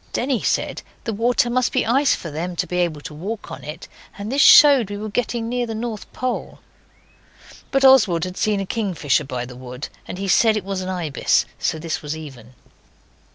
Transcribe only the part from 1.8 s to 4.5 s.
ice for them to be able to walk on it, and this